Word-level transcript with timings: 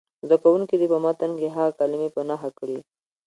زده 0.25 0.37
کوونکي 0.43 0.75
دې 0.77 0.87
په 0.93 0.97
متن 1.05 1.31
کې 1.39 1.47
هغه 1.55 1.71
کلمې 1.79 2.09
په 2.15 2.21
نښه 2.29 2.49
کړي. 2.59 2.79